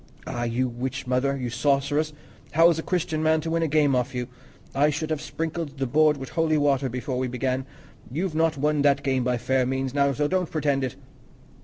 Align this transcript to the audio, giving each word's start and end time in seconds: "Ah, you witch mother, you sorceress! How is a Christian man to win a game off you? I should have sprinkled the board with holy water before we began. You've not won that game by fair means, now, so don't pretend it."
"Ah, 0.25 0.45
you 0.45 0.67
witch 0.67 1.05
mother, 1.05 1.37
you 1.37 1.51
sorceress! 1.51 2.11
How 2.53 2.71
is 2.71 2.79
a 2.79 2.81
Christian 2.81 3.21
man 3.21 3.39
to 3.41 3.51
win 3.51 3.61
a 3.61 3.67
game 3.67 3.95
off 3.95 4.15
you? 4.15 4.29
I 4.73 4.89
should 4.89 5.11
have 5.11 5.21
sprinkled 5.21 5.77
the 5.77 5.85
board 5.85 6.17
with 6.17 6.29
holy 6.29 6.57
water 6.57 6.89
before 6.89 7.19
we 7.19 7.27
began. 7.27 7.67
You've 8.11 8.33
not 8.33 8.57
won 8.57 8.81
that 8.81 9.03
game 9.03 9.23
by 9.23 9.37
fair 9.37 9.63
means, 9.63 9.93
now, 9.93 10.11
so 10.11 10.27
don't 10.27 10.49
pretend 10.49 10.83
it." 10.83 10.95